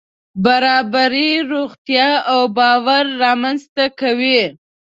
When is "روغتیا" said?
1.51-2.09